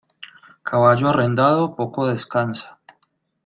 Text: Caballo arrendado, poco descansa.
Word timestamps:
Caballo 0.63 1.09
arrendado, 1.09 1.75
poco 1.79 2.07
descansa. 2.11 2.69